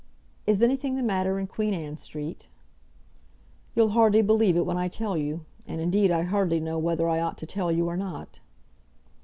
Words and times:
"Is 0.47 0.63
anything 0.63 0.95
the 0.95 1.03
matter 1.03 1.37
in 1.37 1.45
Queen 1.45 1.75
Anne 1.75 1.95
Street?" 1.95 2.47
"You'll 3.75 3.89
hardly 3.91 4.23
believe 4.23 4.57
it 4.57 4.65
when 4.65 4.75
I 4.75 4.87
tell 4.87 5.15
you; 5.15 5.45
and, 5.67 5.79
indeed, 5.79 6.09
I 6.09 6.23
hardly 6.23 6.59
know 6.59 6.79
whether 6.79 7.07
I 7.07 7.19
ought 7.19 7.37
to 7.37 7.45
tell 7.45 7.71
you 7.71 7.85
or 7.87 7.97
not." 7.97 8.39